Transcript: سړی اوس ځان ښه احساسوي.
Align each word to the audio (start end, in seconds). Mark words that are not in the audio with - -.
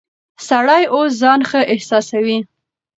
سړی 0.47 0.83
اوس 0.93 1.11
ځان 1.21 1.39
ښه 1.49 1.59
احساسوي. 1.73 2.37